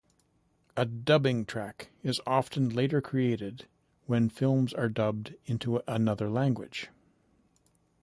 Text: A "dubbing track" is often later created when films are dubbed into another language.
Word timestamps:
A 0.75 0.83
"dubbing 0.83 1.45
track" 1.45 1.91
is 2.01 2.19
often 2.25 2.69
later 2.69 3.01
created 3.01 3.67
when 4.07 4.29
films 4.29 4.73
are 4.73 4.89
dubbed 4.89 5.35
into 5.45 5.79
another 5.87 6.27
language. 6.27 6.89